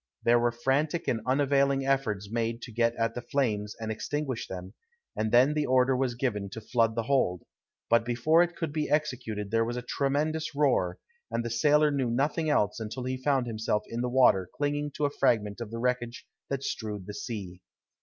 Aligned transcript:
There 0.23 0.39
were 0.39 0.51
frantic 0.51 1.07
and 1.07 1.21
unavailing 1.27 1.85
efforts 1.85 2.27
made 2.31 2.63
to 2.63 2.71
get 2.71 2.95
at 2.95 3.13
the 3.13 3.21
flames 3.21 3.75
and 3.79 3.91
extinguish 3.91 4.47
them; 4.47 4.73
and 5.15 5.31
then 5.31 5.53
the 5.53 5.67
order 5.67 5.95
was 5.95 6.15
given 6.15 6.49
to 6.53 6.59
flood 6.59 6.95
the 6.95 7.03
hold, 7.03 7.43
but 7.87 8.03
before 8.03 8.41
it 8.41 8.55
could 8.55 8.73
be 8.73 8.89
executed 8.89 9.51
there 9.51 9.63
was 9.63 9.77
a 9.77 9.83
tremendous 9.83 10.55
roar, 10.55 10.97
and 11.29 11.45
the 11.45 11.51
sailor 11.51 11.91
knew 11.91 12.09
nothing 12.09 12.49
else 12.49 12.79
until 12.79 13.03
he 13.03 13.15
found 13.15 13.45
himself 13.45 13.83
in 13.89 14.01
the 14.01 14.09
water 14.09 14.49
clinging 14.57 14.89
to 14.95 15.05
a 15.05 15.11
fragment 15.11 15.61
of 15.61 15.69
the 15.69 15.77
wreckage 15.77 16.25
that 16.49 16.63
strewed 16.63 17.05
the 17.05 17.13
sea. 17.13 17.61